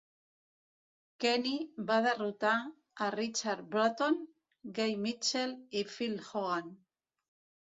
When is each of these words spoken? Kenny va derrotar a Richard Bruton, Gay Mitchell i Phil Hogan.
Kenny 1.25 1.59
va 1.91 1.97
derrotar 2.05 2.55
a 3.07 3.11
Richard 3.17 3.69
Bruton, 3.75 4.17
Gay 4.79 4.97
Mitchell 5.05 5.55
i 5.83 5.85
Phil 5.93 6.19
Hogan. 6.31 6.75